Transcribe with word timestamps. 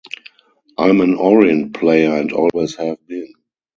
I'm 0.79 0.99
an 1.01 1.13
Orient 1.13 1.75
player 1.75 2.15
and 2.17 2.31
always 2.31 2.73
have 2.77 2.97
been. 3.05 3.35